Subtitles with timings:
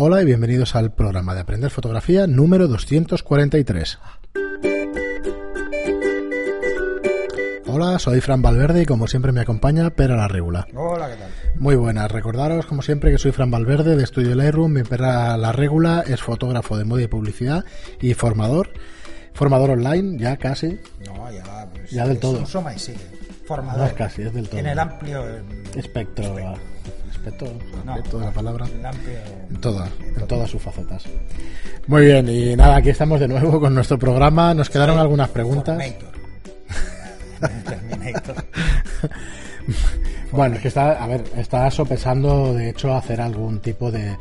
[0.00, 3.98] Hola y bienvenidos al programa de Aprender Fotografía número 243.
[7.66, 10.66] Hola, soy Fran Valverde y como siempre me acompaña Pera la Regula.
[10.74, 11.30] Hola, ¿qué tal?
[11.58, 15.50] Muy buenas, recordaros como siempre que soy Fran Valverde de Estudio Lightroom, mi Pera la
[15.52, 17.64] Regula es fotógrafo de moda y publicidad
[18.00, 18.70] y formador,
[19.34, 22.38] formador online ya casi, No, ya, pues, Ya del es todo.
[22.38, 23.18] un suma y sigue.
[23.46, 23.80] Formador.
[23.80, 24.60] no es casi, es del todo.
[24.60, 25.26] En el amplio.
[25.26, 25.42] eh,
[25.74, 26.36] espectro,
[27.28, 27.48] espectro,
[27.84, 27.92] No.
[27.96, 28.66] espectro de la palabra.
[29.50, 31.04] En todas, en todas sus facetas.
[31.86, 34.52] Muy bien, y nada, aquí estamos de nuevo con nuestro programa.
[34.54, 35.78] Nos quedaron algunas preguntas.
[40.30, 44.16] Bueno, es que está, a ver, está sopesando, de hecho, hacer algún tipo de.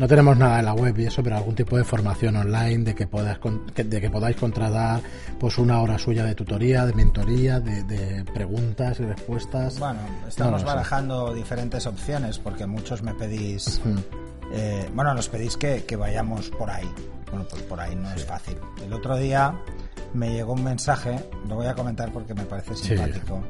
[0.00, 2.94] No tenemos nada en la web y eso, pero algún tipo de formación online de
[2.94, 3.06] que
[3.74, 5.02] que- de que podáis contratar
[5.38, 9.78] pues una hora suya de tutoría, de mentoría, de, de preguntas y respuestas.
[9.78, 10.66] Bueno, No estamos sé.
[10.66, 13.78] barajando diferentes opciones porque muchos me pedís.
[14.54, 16.90] Eh, bueno, nos pedís que, que vayamos por ahí.
[17.30, 18.56] Bueno, pues por ahí no es fácil.
[18.82, 19.54] El otro día
[20.14, 22.88] me llegó un mensaje, lo voy a comentar porque me parece Sí.
[22.96, 23.42] simpático.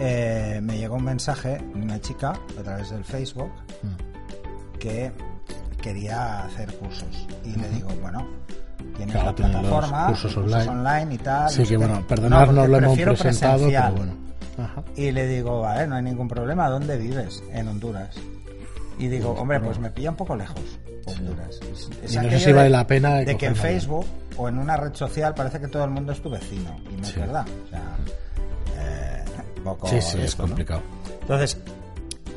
[0.00, 3.52] Eh, me llegó un mensaje de una chica a través del Facebook
[4.78, 5.12] que
[5.82, 7.28] quería hacer cursos.
[7.44, 8.26] Y le digo, bueno,
[8.96, 10.68] tienes Claro, la los plataforma, cursos online.
[10.68, 11.50] online y tal.
[11.50, 13.92] Sí, no que bueno, perdonadnos, No, lo hemos presentado, presencial.
[13.94, 14.22] pero bueno.
[14.58, 14.82] Ajá.
[14.96, 17.42] Y le digo, vale, no hay ningún problema, ¿dónde vives?
[17.52, 18.14] En Honduras.
[18.98, 20.60] Y digo, hombre, pues me pilla un poco lejos,
[21.06, 21.58] Honduras.
[21.72, 24.48] Es- es Y no sé si de- vale la pena De que en Facebook o
[24.48, 26.76] en una red social parece que todo el mundo es tu vecino.
[26.90, 27.12] Y no Sí.
[27.12, 27.46] es verdad.
[27.66, 27.82] O sea,
[28.78, 29.24] eh,
[29.58, 30.82] un poco Sí, sí, es complicado.
[31.22, 31.56] Entonces,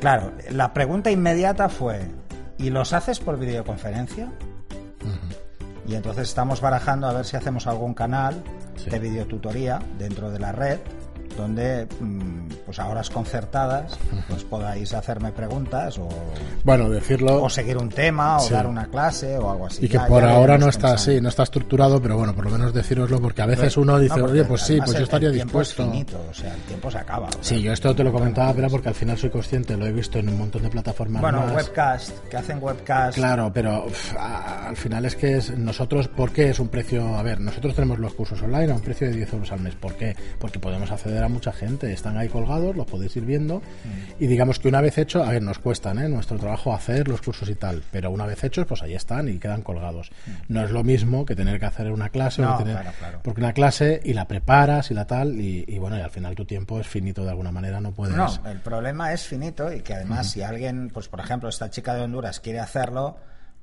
[0.00, 2.00] claro, la pregunta inmediata fue,
[2.58, 4.30] ¿y los haces por videoconferencia?
[5.86, 8.42] Y entonces estamos barajando a ver si hacemos algún canal
[8.76, 8.90] Sí.
[8.90, 10.80] de videotutoría dentro de la red
[11.36, 13.98] donde mm, pues a horas concertadas
[14.28, 16.08] pues podáis hacerme preguntas o,
[16.64, 17.42] Bueno, decirlo.
[17.42, 18.52] o seguir un tema o Sí.
[18.54, 19.84] dar una clase o algo así.
[19.84, 22.44] Y que Ya- por ya ahora no está así, no está estructurado, pero bueno, por
[22.44, 25.28] lo menos deciroslo, porque a veces uno dice, No, oye, pues sí, pues yo estaría
[25.28, 25.92] el tiempo es dispuesto.
[25.92, 27.30] finito, o sea, el tiempo se acaba.
[27.32, 29.92] sea, Sí, yo esto te lo comentaba, pero porque al final soy consciente, lo he
[29.92, 31.54] visto en un montón de plataformas Bueno, más.
[31.54, 33.16] webcast, que hacen webcast.
[33.16, 37.16] Claro, pero uf, al final es que es nosotros, ¿por qué es un precio?
[37.16, 39.74] A ver, nosotros tenemos los cursos online a un precio de 10 euros al mes.
[39.74, 40.16] ¿Por qué?
[40.38, 43.62] Porque podemos acceder a mucha gente, están ahí colgados, los podéis ir viendo.
[44.18, 46.08] Y digamos que una vez hecho, a ver, nos cuestan ¿eh?
[46.08, 49.38] nuestro trabajo hacer los cursos y tal, pero una vez hechos, pues ahí están y
[49.38, 50.10] quedan colgados.
[50.48, 53.20] No es lo mismo que tener que hacer una clase, o No, tener- claro, claro.
[53.22, 56.34] porque una clase y la preparas y la tal, y, y bueno, y al final
[56.34, 58.16] tu tiempo es finito de alguna manera, no puedes.
[58.16, 61.94] No, el problema es finito y que además si alguien, pues por ejemplo, esta chica
[61.94, 63.16] de Honduras quiere hacerlo,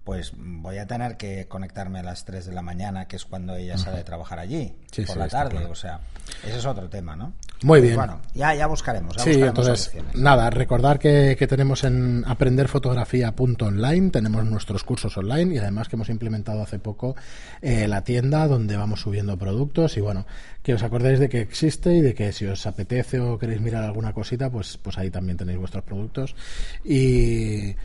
[0.03, 3.55] pues voy a tener que conectarme a las 3 de la mañana, que es cuando
[3.55, 5.71] ella sale de trabajar allí, Sí, por sí, la tarde, claro.
[5.71, 6.01] o sea,
[6.45, 7.33] ese es otro tema, ¿no?
[7.63, 7.95] Muy Pues bien.
[7.95, 10.15] Bueno, ya, ya buscaremos, ya Sí, buscaremos entonces, soluciones.
[10.21, 16.09] nada, recordar que, que tenemos en aprenderfotografía.online, tenemos nuestros cursos online y además que hemos
[16.09, 17.15] implementado hace poco
[17.61, 20.25] eh, la tienda donde vamos subiendo productos y bueno,
[20.61, 23.83] que os acordéis de que existe y de que si os apetece o queréis mirar
[23.83, 26.35] alguna cosita, pues, pues ahí también tenéis vuestros productos.
[26.83, 27.75] Y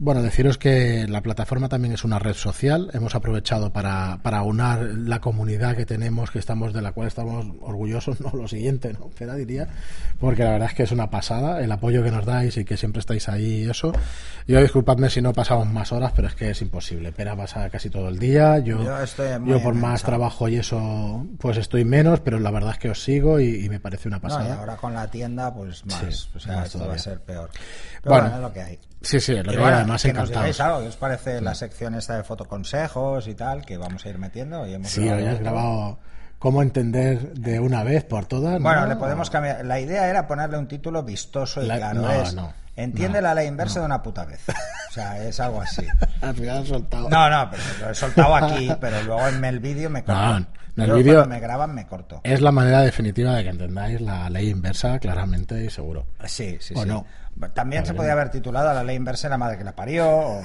[0.00, 2.90] bueno, deciros que la plataforma también es una red social.
[2.92, 7.44] Hemos aprovechado para, para unar la comunidad que tenemos, que estamos de la cual estamos
[7.60, 9.10] orgullosos, no lo siguiente, ¿no?
[9.18, 9.68] Pero diría,
[10.20, 12.76] porque la verdad es que es una pasada el apoyo que nos dais y que
[12.76, 13.92] siempre estáis ahí y eso.
[14.46, 17.12] Yo disculpadme si no pasamos más horas, pero es que es imposible.
[17.12, 18.58] Pera pasa casi todo el día.
[18.60, 22.72] Yo, Yo estoy yo por más trabajo y eso, pues estoy menos, pero la verdad
[22.72, 24.54] es que os sigo y, y me parece una No, y pasada.
[24.60, 27.50] ahora con la tienda, pues más, Sí, o sea, más esto va a ser peor.
[28.02, 28.78] Pero Bueno, bueno, es lo que hay.
[29.00, 30.82] Sí, sí, lo que bueno, además que digáis encantados.
[30.82, 34.66] ¿qué os parece la sección esta de fotoconsejos y tal, que vamos a ir metiendo?
[34.66, 35.42] Y hemos Sí, grabado esto.
[35.42, 35.98] grabado
[36.38, 38.60] cómo entender de una vez por todas.
[38.60, 38.86] Bueno, ¿no?
[38.88, 39.64] le podemos cambiar.
[39.64, 42.00] La idea era ponerle un título vistoso y La- claro.
[42.02, 44.40] no, es, no, entiende no, la ley inversa de una puta vez.
[44.48, 45.86] O sea, es algo así.
[46.20, 47.08] Al final soltado.
[47.08, 50.20] No, no, pero lo he soltado aquí, pero luego en el vídeo me corto.
[50.84, 52.20] El vídeo- cuando me graban me corto.
[52.24, 56.06] Es la manera definitiva de que entendáis la ley inversa claramente y seguro.
[56.26, 56.88] Sí, sí, ¿O sí.
[56.88, 57.04] no?
[57.54, 60.42] También se podía haber titulado La ley inversa de la madre que la parió o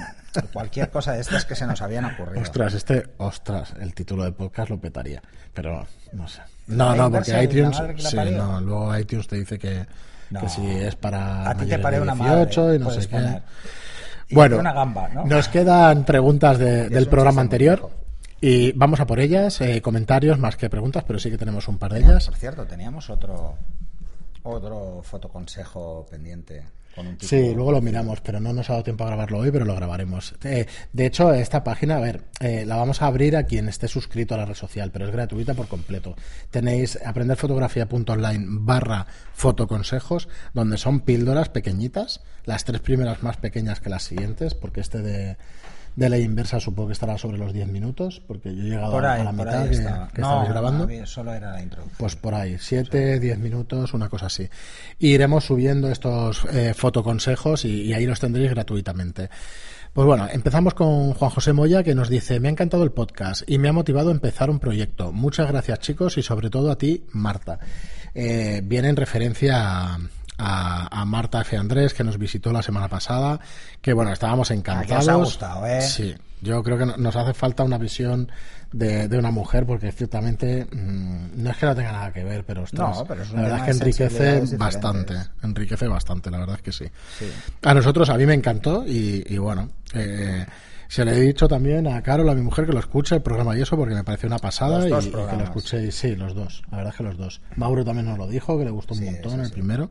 [0.52, 2.40] cualquier cosa de estas que se nos habían ocurrido.
[2.40, 5.20] Ostras, este, ostras, el título de podcast lo petaría.
[5.52, 6.40] Pero no sé.
[6.68, 7.76] No, no, porque iTunes.
[7.98, 9.84] Sí, no, luego iTunes te dice que,
[10.30, 10.40] No.
[10.40, 11.50] que si es para.
[11.50, 13.06] A ti te mayores pare de una 18 madre, y no sé qué.
[13.08, 13.42] poner.
[14.28, 15.24] Y Bueno, una gamba, ¿no?
[15.26, 17.90] nos quedan preguntas de- del programa anterior.
[18.46, 21.78] Y vamos a por ellas, eh, comentarios más que preguntas, pero sí que tenemos un
[21.78, 22.26] par de ellas.
[22.26, 23.56] Por cierto, teníamos otro
[24.42, 26.62] otro fotoconsejo pendiente
[26.94, 27.42] con un título.
[27.42, 29.74] Sí, luego lo miramos, pero no nos ha dado tiempo a grabarlo hoy, pero lo
[29.74, 30.34] grabaremos.
[30.44, 33.88] Eh, de hecho, esta página, a ver, eh, la vamos a abrir a quien esté
[33.88, 36.14] suscrito a la red social, pero es gratuita por completo.
[36.50, 44.02] Tenéis aprenderfotografía.online barra fotoconsejos, donde son píldoras pequeñitas, las tres primeras más pequeñas que las
[44.02, 45.38] siguientes, porque este de,
[45.96, 49.20] De la inversa supongo que estará sobre los 10 minutos, porque yo he llegado ahí,
[49.20, 50.86] a la mitad que, que No, estabais grabando.
[50.88, 51.96] no, solo era la introducción.
[51.98, 54.48] Pues por ahí, 7, 10 minutos, una cosa así.
[54.98, 59.30] Y iremos subiendo estos eh, fotoconsejos y, y ahí los tendréis gratuitamente.
[59.92, 63.48] Pues bueno, empezamos con Juan José Moya que nos dice, me ha encantado el podcast
[63.48, 65.12] y me ha motivado a empezar un proyecto.
[65.12, 67.60] Muchas gracias chicos y sobre todo a ti, Marta.
[68.12, 69.54] Eh, viene en referencia
[69.94, 69.98] a,
[70.38, 71.56] a- a Marta F.
[71.56, 73.38] Andrés que nos visitó la semana pasada,
[73.80, 75.04] que bueno, estábamos encantados.
[75.04, 75.80] os ha gustado, ¿eh?
[75.82, 78.30] Sí, yo creo que no- nos hace falta una visión
[78.72, 82.44] de, de una mujer porque ciertamente mm, no es que no tenga nada que ver,
[82.44, 86.56] pero, ostras, No, pero es la verdad es que enriquece bastante, enriquece bastante, la verdad
[86.56, 86.84] es que sí.
[87.18, 87.30] Sí.
[87.62, 90.44] A nosotros, a mí me encantó y, y bueno, eh,
[90.88, 93.56] se le he dicho también a Carol, a mi mujer, que lo escuche el programa
[93.56, 95.44] y eso porque me pareció una pasada y, que lo programas.
[95.44, 97.40] escuché, sí, los dos, la verdad es que los dos.
[97.56, 99.90] Mauro también nos lo dijo, que le gustó un Sí, montón sí, el primero.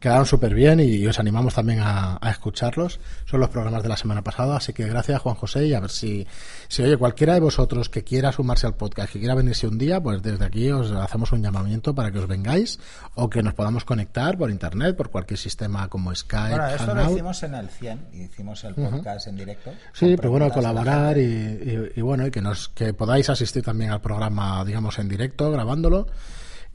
[0.00, 3.00] Quedaron súper bien y, y os animamos también a, a escucharlos.
[3.24, 5.90] Son los programas de la semana pasada, así que gracias Juan José y a ver
[5.90, 6.26] si,
[6.68, 10.00] si oye, cualquiera de vosotros que quiera sumarse al podcast, que quiera venirse un día,
[10.00, 12.78] pues desde aquí os hacemos un llamamiento para que os vengáis
[13.14, 17.10] o que nos podamos conectar por internet, por cualquier sistema como Skype, Bueno, esto lo
[17.12, 19.72] hicimos en el 100, hicimos el podcast en directo.
[19.92, 23.30] Sí, pero bueno, de la colaborar y, y- y bueno, y que nos que podáis
[23.30, 26.06] asistir también al programa, digamos, en directo, grabándolo.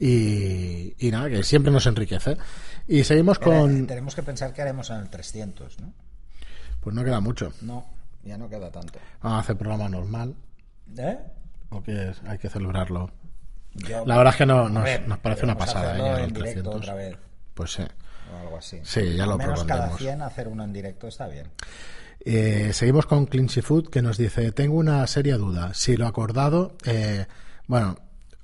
[0.00, 2.36] Y, y nada, que siempre nos enriquece.
[2.88, 3.86] Y seguimos Eh, con...
[3.86, 5.92] tenemos que pensar que haremos en el 300, ¿no?
[6.80, 7.52] Pues no queda mucho.
[7.60, 7.86] No,
[8.24, 8.98] ya no queda tanto.
[9.22, 10.34] Vamos a hacer programa normal.
[10.96, 11.18] ¿Eh?
[11.68, 13.10] O que es- hay que celebrarlo.
[13.74, 15.96] Yo- La verdad es que no, nos, ver, nos parece una pasada.
[15.96, 16.00] ¿eh?
[16.00, 16.74] en el directo 300.
[16.76, 17.16] otra vez
[17.54, 17.82] Pues sí.
[17.82, 18.80] o algo así.
[18.82, 19.98] Sí, ya lo menos cada propondremos.
[20.00, 21.46] 100 hacer uno en directo está bien.
[22.24, 25.72] Eh, seguimos con Clinchy Food que nos dice, tengo una seria duda.
[25.74, 27.26] Si lo acordado, eh,
[27.66, 27.96] bueno,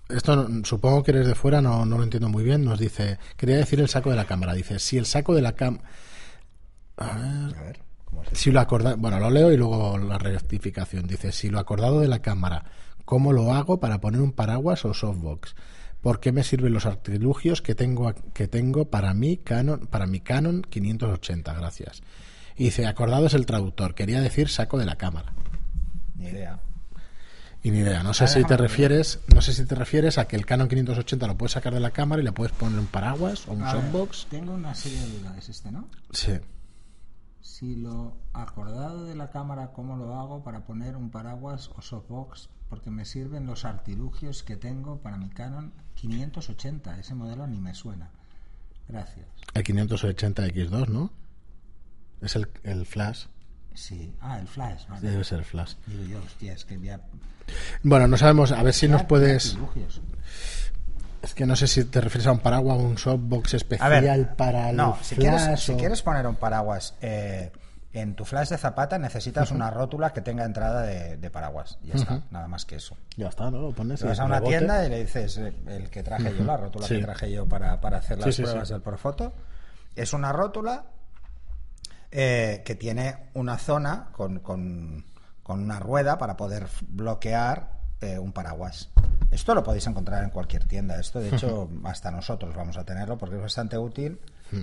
[0.09, 2.65] esto supongo que eres de fuera, no, no lo entiendo muy bien.
[2.65, 4.55] Nos dice, quería decir el saco de la cámara.
[4.55, 5.85] Dice, si el saco de la cámara...
[6.97, 7.19] A
[7.65, 8.39] ver, ¿cómo es?
[8.39, 11.07] Si lo acordado, bueno, lo leo y luego la rectificación.
[11.07, 12.65] Dice, si lo acordado de la cámara,
[13.05, 15.55] ¿cómo lo hago para poner un paraguas o softbox?
[16.01, 20.21] ¿Por qué me sirven los artilugios que tengo, que tengo para mi Canon, para mi
[20.21, 21.53] Canon 580?
[21.53, 22.03] Gracias.
[22.57, 23.95] Y dice, acordado es el traductor.
[23.95, 25.35] Quería decir saco de la cámara.
[26.15, 26.61] Ni idea.
[27.67, 28.05] Y ni idea.
[28.05, 31.27] No sé si te refieres, no sé si te refieres a que el Canon 580
[31.27, 33.75] lo puedes sacar de la cámara y le puedes poner un paraguas o un A
[33.75, 34.27] ver, softbox.
[34.31, 35.89] Tengo una serie de dudas, este, ¿no?
[36.13, 36.39] Sí.
[37.41, 42.51] Si lo acordado de la cámara, ¿cómo lo hago para poner un paraguas o softbox?
[42.69, 47.01] Porque me sirven los artilugios que tengo para mi Canon 580.
[47.01, 48.11] Ese modelo ni me suena.
[48.87, 49.27] Gracias.
[49.55, 51.11] El 580 X2, ¿no?
[52.21, 53.27] Es el, el flash.
[53.77, 54.13] Sí.
[54.21, 54.87] Ah, el flash.
[54.89, 55.09] Vale.
[55.11, 55.75] Debe ser el flash.
[55.87, 56.99] Digo yo, hostia, es que ya...
[57.83, 59.57] Bueno, no sabemos, a ver si nos puedes.
[61.23, 63.91] Es que no sé si te refieres a un paraguas o un softbox A especial
[64.03, 65.29] ver, para el no, si flash.
[65.29, 67.51] quieres, si o- quieres poner un paraguas eh,
[67.93, 71.79] en tu flash de zapata, necesitas una rótula que tenga entrada de, de paraguas.
[71.83, 72.97] Ya está, nada más que eso.
[73.17, 73.59] Ya está, ¿no?
[73.59, 74.57] Lo pones vas a una rebote.
[74.59, 76.97] tienda y le dices eh, el que traje yo, la rótula Sí.
[76.97, 78.75] que traje yo para, para hacer las Sí, sí, pruebas sí.
[78.75, 79.33] del Profoto.
[79.97, 80.85] Es una rótula
[82.19, 85.05] eh, que tiene una zona con, con-
[85.43, 88.89] con una rueda para poder bloquear eh, un paraguas.
[89.31, 90.99] Esto lo podéis encontrar en cualquier tienda.
[90.99, 94.19] Esto, de hecho, hasta nosotros vamos a tenerlo porque es bastante útil,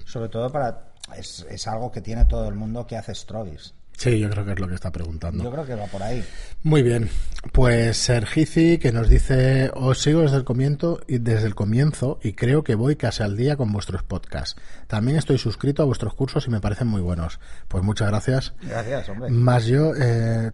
[0.06, 0.94] sobre todo para...
[1.16, 3.76] Es, es algo que tiene todo el mundo que hace strobis.
[3.98, 5.44] Sí, yo creo que es lo que está preguntando.
[5.44, 6.24] Yo creo que va por ahí.
[6.64, 7.10] Muy bien.
[7.52, 12.34] Pues Sergici que nos dice, os sigo desde el comienzo y desde el comienzo y
[12.34, 14.60] creo que voy casi al día con vuestros podcasts.
[14.88, 17.40] También estoy suscrito a vuestros cursos y me parecen muy buenos.
[17.68, 18.54] Pues muchas gracias.
[18.62, 19.30] Gracias, hombre.
[19.30, 20.52] Más yo, eh,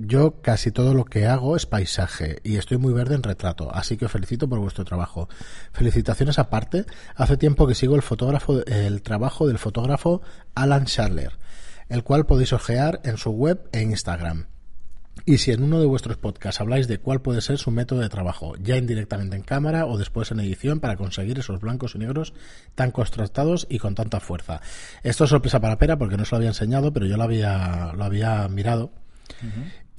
[0.00, 3.96] yo casi todo lo que hago es paisaje y estoy muy verde en retrato, así
[3.96, 5.28] que os felicito por vuestro trabajo.
[5.72, 10.22] Felicitaciones aparte, hace tiempo que sigo el fotógrafo, el trabajo del fotógrafo
[10.54, 11.32] Alan Sharler,
[11.88, 14.46] el cual podéis ojear en su web e Instagram.
[15.26, 18.08] Y si en uno de vuestros podcasts habláis de cuál puede ser su método de
[18.08, 22.34] trabajo, ya indirectamente en cámara o después en edición para conseguir esos blancos y negros
[22.74, 24.60] tan contrastados y con tanta fuerza.
[25.02, 27.92] Esto es sorpresa para Pera porque no se lo había enseñado, pero yo lo había,
[27.94, 28.92] lo había mirado.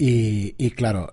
[0.00, 1.12] Y, y claro,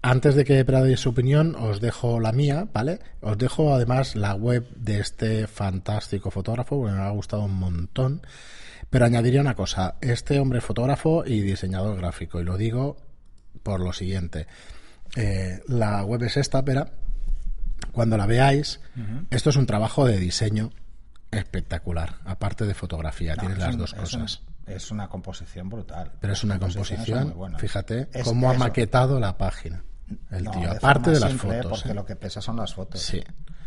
[0.00, 3.00] antes de que dé su opinión, os dejo la mía, ¿vale?
[3.20, 8.22] Os dejo además la web de este fantástico fotógrafo, porque me ha gustado un montón.
[8.88, 12.96] Pero añadiría una cosa, este hombre es fotógrafo y diseñador gráfico, y lo digo
[13.62, 14.46] por lo siguiente.
[15.14, 16.86] Eh, la web es esta, pero
[17.92, 18.80] cuando la veáis,
[19.28, 20.70] esto es un trabajo de diseño
[21.30, 24.40] espectacular, aparte de fotografía, No, tiene es las dos cosas.
[24.66, 26.12] Es una composición brutal.
[26.20, 27.60] Pero es una composición, buenas.
[27.60, 29.82] fíjate Es cómo ha maquetado la página.
[30.30, 31.66] El No, tío, de aparte de las fotos.
[31.66, 31.94] Porque ¿eh?
[31.94, 33.00] lo que pesa son las fotos.
[33.00, 33.22] Sí.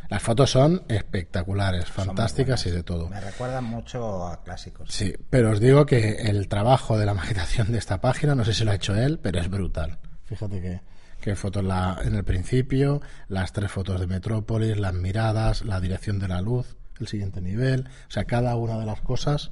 [0.09, 3.09] Las fotos son espectaculares, Son fantásticas y de todo.
[3.09, 4.89] Me recuerdan mucho a clásicos.
[4.89, 8.53] Sí, pero os digo que el trabajo de la maquetación de esta página, no sé
[8.53, 9.99] si lo ha hecho él, pero es brutal.
[10.25, 10.81] Fíjate que,
[11.21, 16.17] que fotos la, en el principio, las tres fotos de Metrópolis, las miradas, la dirección
[16.17, 17.87] de la luz, el siguiente nivel.
[18.07, 19.51] O sea, cada una de las cosas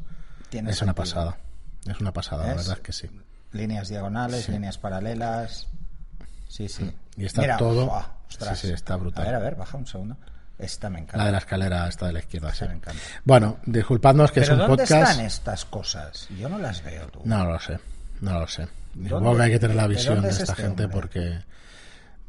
[0.49, 1.37] Tiene es una pasada.
[1.85, 3.09] Es una pasada, la verdad es que sí.
[3.53, 5.67] Líneas diagonales, líneas paralelas.
[6.47, 6.91] Sí, sí.
[7.15, 7.91] Y está todo-
[8.29, 8.59] ostras.
[8.59, 9.23] sí, sí, está brutal.
[9.23, 10.17] A ver, a ver, baja un segundo.
[10.59, 11.17] Esta me encanta.
[11.17, 12.65] La de la escalera esta de la izquierda, sí.
[12.67, 13.01] Me encanta.
[13.23, 15.11] Bueno, disculpadnos que Pero es un ¿dónde podcast.
[15.11, 16.27] están estas cosas?
[16.37, 17.21] Yo no las veo, tú.
[17.25, 17.79] No lo sé,
[18.21, 18.67] no lo sé.
[19.03, 20.99] Supongo que hay que tener la ¿De visión de es esta este gente hombre?
[20.99, 21.39] porque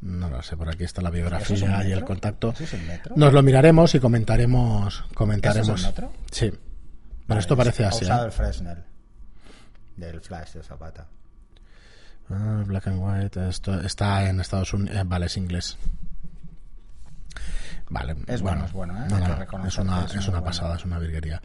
[0.02, 1.22] no lo sé, por aquí está la ¿Eso es
[1.62, 2.50] un biografía y el contacto.
[2.50, 3.14] ¿Eso es un metro?
[3.16, 5.66] Nos lo miraremos y comentaremos comentaremos.
[5.68, 6.12] ¿Eso es un metro?
[6.30, 6.52] Sí.
[7.28, 8.04] Pero esto parece ha así.
[8.04, 8.26] usado ¿eh?
[8.26, 8.84] el Fresnel.
[9.96, 11.06] Del Flash de Zapata.
[12.30, 15.76] Ah, black and white, esto está en Estados Unidos, vale, es inglés.
[17.90, 19.06] Vale, Es bueno, es bueno, ¿eh?
[19.08, 20.44] no, no, es una, es una bueno.
[20.44, 21.40] pasada, es una virguería.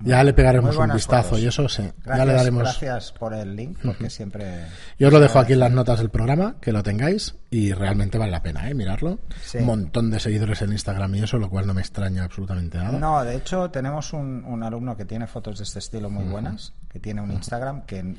[0.00, 1.40] Ya le pegaremos un vistazo fotos.
[1.40, 1.82] y eso sí.
[2.04, 2.62] Gracias, ya le daremos.
[2.62, 4.66] gracias por el link, porque siempre...
[4.98, 8.18] Yo os lo dejo aquí en las notas del programa, que lo tengáis y realmente
[8.18, 8.74] vale la pena, ¿eh?
[8.74, 9.18] Mirarlo.
[9.42, 9.58] Sí.
[9.58, 12.98] Un montón de seguidores en Instagram y eso, lo cual no me extraña absolutamente nada.
[12.98, 16.74] No, de hecho tenemos un, un alumno que tiene fotos de este estilo muy buenas,
[16.90, 18.16] que tiene un Instagram que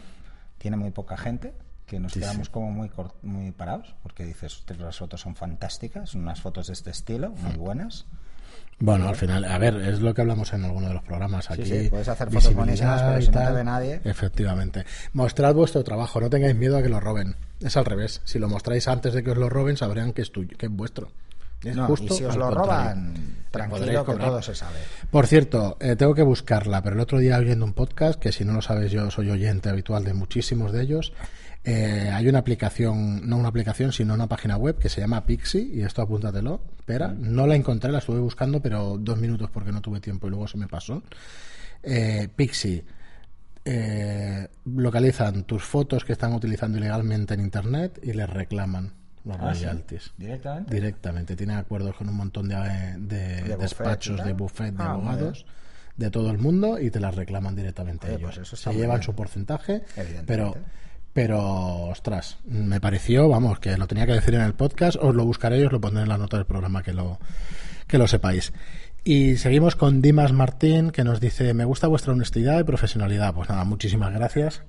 [0.58, 1.54] tiene muy poca gente,
[1.88, 2.54] que nos Sí, quedamos sí.
[2.54, 2.92] como muy
[3.24, 7.56] muy parados, porque dices, "Ostras, las fotos son fantásticas, unas fotos de este estilo, muy
[7.56, 8.06] buenas.
[8.80, 11.66] Bueno, al final, a ver, es lo que hablamos en alguno de los programas aquí.
[11.66, 14.86] sí, puedes hacer fotos buenísimas, pero si no te ve nadie- Efectivamente.
[15.14, 17.36] Mostrad vuestro trabajo, no tengáis miedo a que lo roben.
[17.60, 18.22] Es al revés.
[18.24, 20.72] Si lo mostráis antes de que os lo roben, sabrán que es tuyo, que es
[20.72, 21.10] vuestro.
[21.64, 22.72] Es No, justo y si os lo contrario.
[22.72, 23.14] roban,
[23.50, 24.78] tranquilo que todo se sabe.
[25.10, 28.46] Por cierto, eh, tengo que buscarla, pero el otro día oyendo un podcast, que si
[28.46, 31.14] no lo sabes yo soy oyente habitual de muchísimos de ellos,
[31.70, 35.62] eh, hay una aplicación, no una aplicación, sino una página web que se llama Pixie,
[35.62, 39.82] y esto apúntatelo, espera, no la encontré, la estuve buscando, pero dos minutos porque no
[39.82, 41.04] tuve tiempo y luego se me pasó.
[41.84, 42.84] Eh, Pixie.
[43.66, 48.94] eh, localizan tus fotos que están utilizando ilegalmente en internet y les reclaman
[49.26, 49.66] los Ah, ¿sí?
[49.66, 50.14] royalties.
[50.18, 50.74] ¿Directamente?
[50.74, 52.56] Directamente, tienen acuerdos con un montón de,
[52.98, 55.46] y despachos, de buffet de Ah, abogados
[55.98, 58.36] de todo el mundo y te las reclaman directamente Oye, ellos.
[58.36, 59.04] pues eso Se llevan bien.
[59.04, 59.82] su porcentaje,
[60.26, 60.56] pero
[61.18, 65.26] pero ostras, me pareció, vamos, que lo tenía que decir en el podcast, os lo
[65.26, 67.18] buscaré y os lo pondré en la nota del programa que lo
[67.88, 68.54] que lo sepáis.
[69.04, 73.50] Y seguimos con Dimas Martín que nos dice, "Me gusta vuestra honestidad y profesionalidad." Pues
[73.50, 74.62] nada, muchísimas gracias.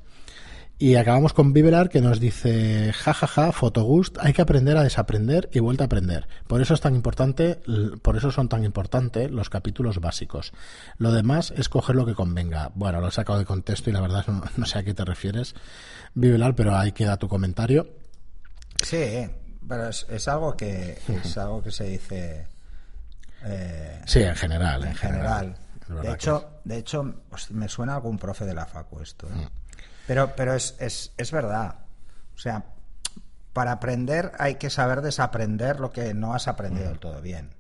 [0.80, 5.58] Y acabamos con Vivelar que nos dice, jajaja, Fotogust, hay que aprender a desaprender y
[5.58, 6.28] vuelta a aprender.
[6.47, 7.61] Por eso es tan importante,
[8.00, 10.52] por eso son tan importantes los capítulos básicos.
[10.99, 12.70] Lo demás es coger lo que convenga.
[12.76, 15.04] Bueno, lo he sacado de contexto y la verdad no, no sé a qué te
[15.04, 15.56] refieres,
[16.14, 17.88] Vivelar, pero ahí queda tu comentario.
[18.85, 19.28] Sí,
[19.66, 22.47] pero es, es algo que es algo que se dice
[23.44, 24.85] eh, Sí, en general.
[24.85, 25.56] en general.
[26.02, 29.26] De hecho, de hecho, pues, me suena algún profe de la facu esto.
[29.26, 29.35] ¿eh?
[29.35, 29.67] Mm.
[30.09, 31.77] Pero, pero es, es, es verdad.
[32.35, 32.65] O sea,
[33.53, 36.50] para aprender hay que saber desaprender lo que no has Mm.
[36.50, 37.50] aprendido del todo bien.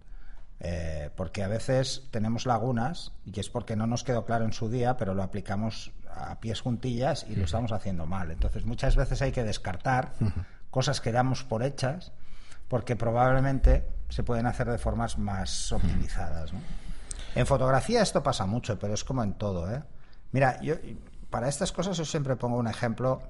[0.60, 4.68] Eh, porque a veces tenemos lagunas y es porque no nos quedó claro en su
[4.68, 8.32] día, pero lo aplicamos a pies juntillas y lo estamos haciendo mal.
[8.32, 10.14] Entonces muchas veces hay que descartar
[10.70, 12.10] cosas que damos por hechas
[12.66, 16.52] porque probablemente se pueden hacer de formas más optimizadas.
[16.52, 16.58] ¿no?
[17.36, 19.70] En fotografía esto pasa mucho, pero es como en todo.
[19.72, 19.82] ¿eh?
[20.32, 20.74] Mira, yo
[21.30, 23.22] para estas cosas yo siempre pongo un ejemplo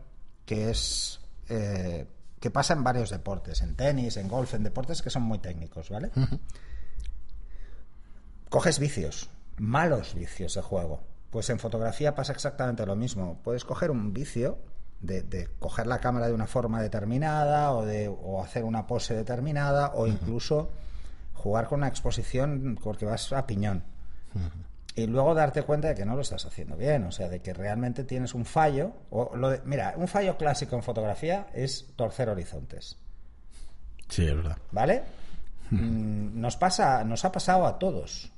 [0.45, 2.07] que es eh,
[2.41, 5.91] que pasa en varios deportes, en tenis, en golf, en deportes que son muy técnicos,
[5.91, 6.11] ¿vale?
[8.49, 11.01] Coges vicios, malos vicios de juego.
[11.31, 13.41] Pues en fotografía pasa exactamente lo mismo.
[13.43, 14.59] Puedes coger un vicio
[15.01, 19.15] de, de coger la cámara de una forma determinada o de o hacer una pose
[19.15, 20.71] determinada o incluso
[21.35, 23.85] jugar con una exposición porque vas a piñón.
[24.99, 27.53] Y luego darte cuenta de que no lo estás haciendo bien, o sea, de que
[27.55, 28.93] realmente tienes un fallo.
[29.11, 32.99] O lo de- mira, un fallo clásico en fotografía es torcer horizontes.
[34.09, 34.57] Sí, es verdad.
[34.73, 35.03] ¿Vale?
[35.71, 38.33] Mm, Nos pasa, nos ha pasado a todos.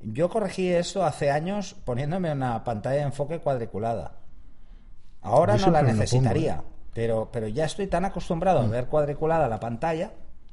[0.00, 4.12] Yo corregí eso hace años poniéndome una pantalla de enfoque cuadriculada.
[5.20, 9.48] Ahora Yo no la necesitaría, pongo, pero, pero ya estoy tan acostumbrado a ver cuadriculada
[9.48, 10.12] la pantalla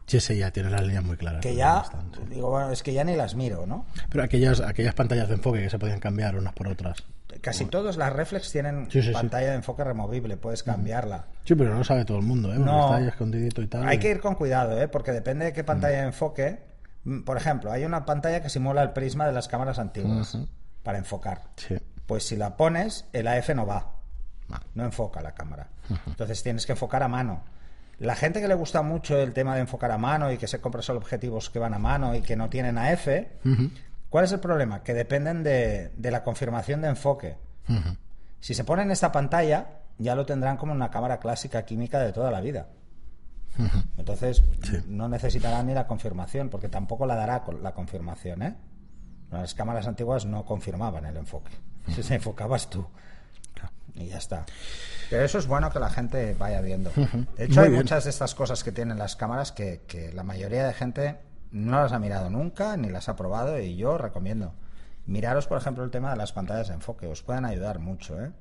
[0.10, 1.42] Sí, ya tiene las líneas muy claras.
[1.42, 2.20] que ya bastante.
[2.30, 3.86] digo, bueno, es que ya ni las miro, ¿no?
[4.10, 7.04] Pero aquellas, aquellas pantallas de enfoque que se podían cambiar unas por otras.
[7.42, 9.14] Casi todas las reflex tienen Sí, sí, sí.
[9.14, 11.26] pantalla de enfoque removible, puedes cambiarla.
[11.46, 12.58] Sí, pero no lo sabe todo el mundo, ¿eh?
[12.58, 12.86] No.
[12.86, 13.88] está ahí escondidito y tal.
[13.88, 14.88] Hay y- que ir con cuidado, ¿eh?
[14.88, 16.60] porque depende de qué pantalla de enfoque.
[17.04, 20.38] Mm, Por ejemplo, hay una pantalla que simula el prisma de las cámaras antiguas
[20.84, 21.44] para enfocar.
[21.56, 21.78] Sí.
[22.08, 23.92] Pues si la pones, el AF no va,
[24.52, 24.62] Va.
[24.74, 25.68] no enfoca la cámara.
[26.08, 27.44] Entonces tienes que enfocar a mano.
[28.00, 30.62] La gente que le gusta mucho el tema de enfocar a mano y que se
[30.62, 33.08] compra solo objetivos que van a mano y que no tienen AF,
[34.10, 34.84] ¿cuál es el problema?
[34.84, 37.36] Que dependen de, de la confirmación de enfoque.
[38.40, 42.32] Si se ponen esta pantalla, ya lo tendrán como una cámara clásica química de toda
[42.32, 42.68] la vida.
[43.98, 44.44] Entonces,
[44.88, 48.56] no necesitarán ni la confirmación, porque tampoco la dará la confirmación, ¿eh?
[49.32, 51.52] Las cámaras antiguas no confirmaban el enfoque.
[51.90, 52.86] Si se enfocabas tú.
[54.00, 54.46] Y ya está.
[55.10, 56.92] Pero eso es bueno que la gente vaya viendo.
[57.38, 57.82] De hecho, Muy hay bien.
[57.82, 61.18] muchas de estas cosas que tienen las cámaras que, que la mayoría de gente
[61.52, 64.54] no las ha mirado nunca ni las ha probado y yo recomiendo.
[65.06, 67.08] Miraros, por ejemplo, el tema de las pantallas de enfoque.
[67.08, 68.32] Os pueden ayudar mucho, ¿eh?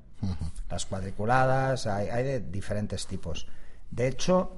[0.69, 3.47] Las cuadriculadas, hay, hay de diferentes tipos.
[3.89, 4.53] De hecho,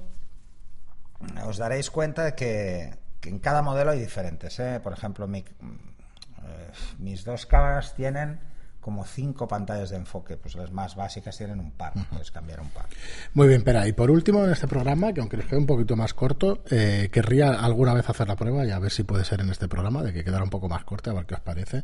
[1.45, 4.59] os daréis cuenta de que, que en cada modelo hay diferentes.
[4.59, 4.79] ¿eh?
[4.83, 8.39] Por ejemplo, mi- eh, mis dos cámaras tienen
[8.81, 10.35] como cinco pantallas de enfoque.
[10.37, 11.93] Pues las más básicas tienen un par.
[12.09, 12.85] Puedes cambiar un par.
[13.33, 13.87] Muy bien, Pera.
[13.87, 17.09] Y por último, en este programa, que aunque les quede un poquito más corto, eh,
[17.11, 20.03] querría alguna vez hacer la prueba y a ver si puede ser en este programa,
[20.03, 21.83] de que quedara un poco más corto, a ver qué os parece.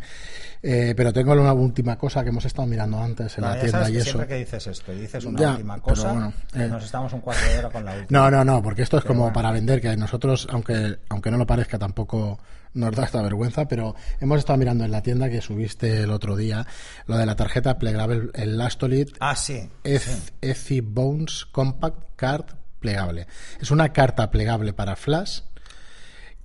[0.62, 3.72] Eh, pero tengo una última cosa que hemos estado mirando antes en No, la tienda
[3.80, 4.10] sabes y que eso.
[4.10, 6.68] siempre que dices esto y dices una Ya, última cosa, bueno, eh.
[6.68, 8.20] nos estamos un cuarto de hora con la última.
[8.20, 9.34] No, no, no, porque esto es Pero como bueno.
[9.36, 12.40] para vender, que nosotros, aunque, aunque no lo parezca, tampoco
[12.74, 16.36] nos da esta vergüenza, pero hemos estado mirando en la tienda que subiste el otro
[16.36, 16.66] día,
[17.06, 19.70] lo de la tarjeta plegable, el Lastolith Ah, sí.
[19.84, 22.46] Eth- Ethie Bones Compact Card
[22.80, 23.28] plegable.
[23.60, 25.42] Es una carta plegable para Flash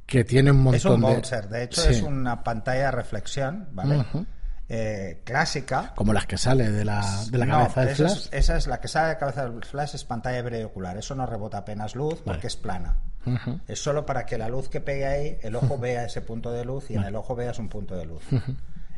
[0.07, 1.15] que tiene un Es un montón de...
[1.17, 1.49] bouncer.
[1.49, 4.05] De hecho, Sí, es una pantalla de reflexión, ¿vale?
[4.69, 5.93] Eh, clásica.
[5.95, 8.13] Como las que sale de la, de la No, cabeza del Flash.
[8.13, 10.97] Es, esa es la que sale de cabeza del flash, es pantalla briocular.
[10.97, 12.97] Eso no rebota apenas luz porque es plana.
[13.69, 16.65] Es solo para que la luz que pegue ahí, el ojo vea ese punto de
[16.65, 18.23] luz y en el ojo veas un punto de luz.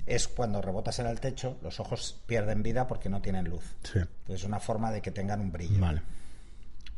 [0.07, 3.65] Es cuando rebotas en el techo, los ojos pierden vida porque no tienen luz.
[3.83, 5.81] Sí, es una forma de que tengan un brillo.
[5.81, 6.03] vale.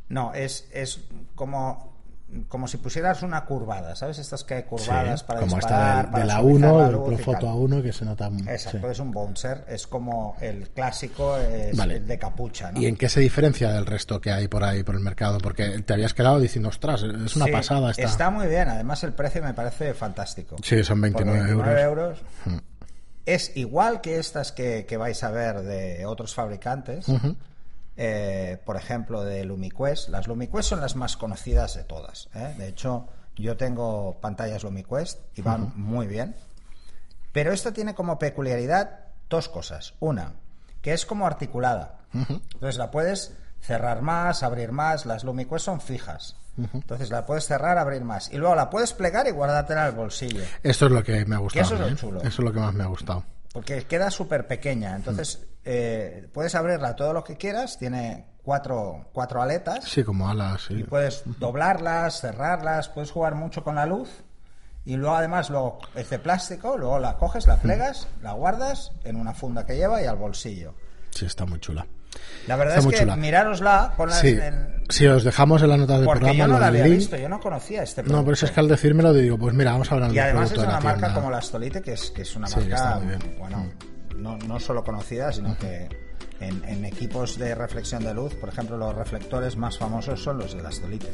[0.09, 1.01] No, es, es
[1.35, 1.93] como,
[2.49, 4.19] como si pusieras una curvada, ¿sabes?
[4.19, 6.83] Estas que hay curvadas Sí, para como disparar, esta de, para de la suavizar 1,
[6.93, 7.49] la Profoto tal.
[7.49, 8.31] A1 que se nota...
[8.49, 8.93] Exacto, sí.
[8.93, 11.97] es un bouncer, es como el clásico es Vale.
[11.97, 12.81] el de capucha, ¿no?
[12.81, 15.39] ¿Y en qué se diferencia del resto que hay por ahí, por el mercado?
[15.39, 18.03] Porque te habías quedado diciendo, ostras, es una Sí, pasada esta.
[18.03, 20.55] Está muy bien, además el precio me parece fantástico.
[20.63, 21.79] Sí, son Por 29 euros.
[21.83, 22.19] euros.
[23.27, 27.07] Es igual que estas que, que vais a ver de otros fabricantes.
[27.97, 30.11] Eh, por ejemplo, de LumiQuest.
[30.11, 32.29] Las LumiQuest son las más conocidas de todas.
[32.35, 32.55] ¿eh?
[32.57, 36.37] De hecho, yo tengo pantallas LumiQuest y van muy bien.
[37.33, 39.95] Pero esta tiene como peculiaridad dos cosas.
[39.99, 40.35] Una,
[40.81, 42.01] que es como articulada.
[42.13, 43.35] Entonces la puedes
[43.67, 45.07] cerrar más, abrir más.
[45.07, 46.37] Las LumiQuest son fijas.
[46.73, 48.33] Entonces la puedes cerrar, abrir más.
[48.33, 50.43] Y luego la puedes plegar y guardártela en el bolsillo.
[50.63, 51.65] Esto es lo que me ha gustado.
[51.65, 51.97] eso es lo ¿eh?
[51.97, 52.21] chulo.
[52.21, 53.25] Eso es lo que más me ha gustado.
[53.53, 54.97] Porque queda súper pequeña.
[54.97, 57.79] Entonces eh, puedes abrirla todo lo que quieras.
[57.79, 59.85] Tiene cuatro, cuatro aletas.
[59.85, 60.63] Sí, como alas.
[60.69, 60.75] sí.
[60.75, 64.09] Y puedes doblarlas, cerrarlas, puedes jugar mucho con la luz.
[64.87, 69.17] Y luego además luego es de plástico, luego la coges, la plegas, la guardas en
[69.17, 70.75] una funda que lleva y al bolsillo.
[71.11, 71.87] Sí, está muy chula.
[72.47, 73.17] La verdad Está es que chula.
[73.17, 74.83] mirárosla, ponla Sí, en...
[74.89, 76.39] sí, os dejamos en la nota del Porque programa.
[76.39, 76.97] yo no la había link.
[76.99, 78.25] visto, yo no conocía este No, producto.
[78.27, 80.53] pero eso es que al decírmelo digo, pues mira, vamos a hablar Y del además
[80.53, 81.15] es de una marca tienda.
[81.15, 83.01] como la Stolite, que es, que es una Sí, marca,
[83.39, 83.67] bueno,
[84.17, 85.89] no, no solo conocida, sino que
[86.39, 90.55] en, en equipos de reflexión de luz, por ejemplo, los reflectores más famosos son los
[90.57, 91.09] de la Stolite.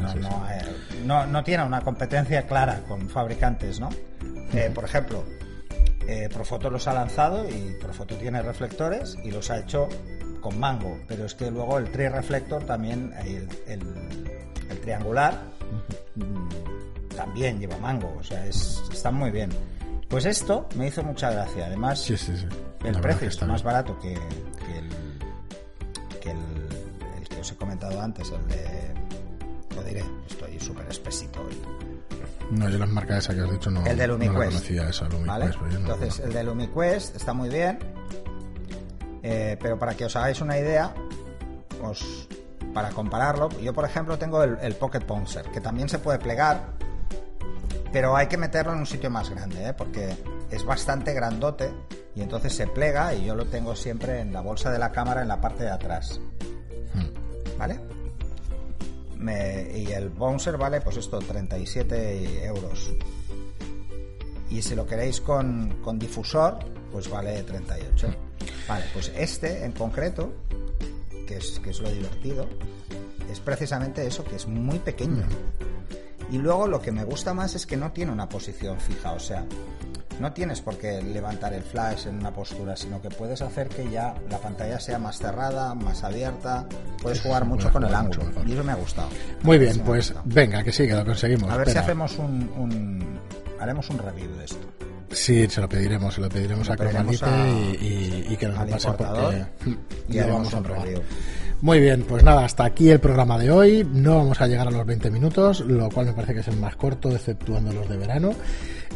[0.00, 0.64] No, no, eh,
[1.04, 3.90] no, no tiene una competencia clara con fabricantes, ¿no?
[4.54, 5.24] Eh, por ejemplo,
[6.06, 9.88] eh, Profoto los ha lanzado y Profoto tiene reflectores y los ha hecho
[10.40, 14.30] con mango, pero es que luego el tri-reflector también, el, el-
[14.70, 15.40] el triangular,
[16.16, 19.50] mm, también lleva mango, o sea, es, están muy bien.
[20.08, 22.46] Pues esto me hizo mucha gracia, además Sí, sí, sí.
[22.82, 23.72] La el precio es está más bien.
[23.74, 24.88] barato que, que el,
[26.20, 26.38] que el,
[27.22, 28.94] el que os he comentado antes, el de...
[29.74, 31.56] Lo diré, estoy súper espesito hoy.
[32.50, 34.52] No, yo las marcas esas que has dicho no, El de no la LumiQuest.
[34.52, 35.26] conocía esa, LumiQuest.
[35.28, 35.46] ¿vale?
[35.52, 37.78] pero yo no- Entonces, el de LumiQuest está muy bien.
[39.22, 40.94] eh, pero para que os hagáis una idea,
[41.82, 42.28] os,
[42.72, 46.74] para compararlo, yo por ejemplo tengo el, el Pocket Bouncer, que también se puede plegar,
[47.92, 49.72] pero hay que meterlo en un sitio más grande, ¿eh?
[49.74, 50.16] porque
[50.50, 51.74] es bastante grandote
[52.14, 55.22] y entonces se plega y yo lo tengo siempre en la bolsa de la cámara
[55.22, 56.20] en la parte de atrás.
[57.58, 57.80] ¿Vale?
[59.18, 62.92] Me- y el bouncer vale, pues esto, 37 euros.
[64.50, 66.58] Y si lo queréis con, con difusor,
[66.92, 68.08] pues vale 38.
[68.68, 70.32] Vale, pues este en concreto,
[71.26, 72.46] que es, que es lo divertido,
[73.30, 75.24] es precisamente eso, que es muy pequeño.
[76.30, 79.20] Y luego lo que me gusta más es que no tiene una posición fija, o
[79.20, 79.44] sea,
[80.20, 83.88] no tienes por qué levantar el flash en una postura, sino que puedes hacer que
[83.90, 86.66] ya la pantalla sea más cerrada, más abierta.
[87.02, 88.24] Puedes jugar mucho con el ángulo.
[88.46, 89.08] Y eso me ha gustado.
[89.42, 91.50] Muy bien, pues venga, que sí, que lo conseguimos.
[91.50, 93.18] A ver si hacemos un, un,
[93.60, 94.66] haremos un review de esto.
[95.10, 97.26] Sí, se lo pediremos, se lo pediremos a Cromanite
[97.80, 99.46] y, y, que nos lo pase porque
[100.08, 100.88] y lo vamos a probar.
[101.62, 103.88] Muy bien, pues nada, hasta aquí el programa de hoy.
[103.90, 106.56] No vamos a llegar a los 20 minutos, lo cual me parece que es el
[106.58, 108.32] más corto, exceptuando los de verano.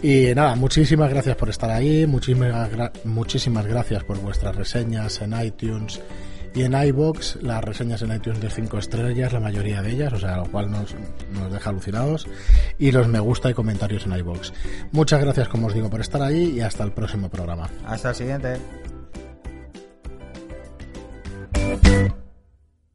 [0.02, 2.70] Y nada, muchísimas gracias por estar ahí, muchísimas,
[3.04, 6.00] muchísimas gracias por vuestras reseñas en iTunes
[6.54, 10.18] y en iBox, las reseñas en iTunes de 5 estrellas, la mayoría de ellas, o
[10.18, 10.94] sea, lo cual nos,
[11.32, 12.26] nos deja alucinados.
[12.78, 14.52] Y los me gusta y comentarios en iBox.
[14.90, 17.68] Muchas gracias, como os digo, por estar ahí y hasta el próximo programa.
[17.86, 18.56] Hasta el siguiente.